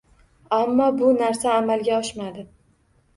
[0.55, 2.47] Ammo bu narsa amalga oshmadi